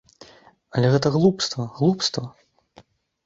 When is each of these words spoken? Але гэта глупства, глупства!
Але 0.77 0.87
гэта 0.95 1.11
глупства, 1.17 1.65
глупства! 1.77 2.23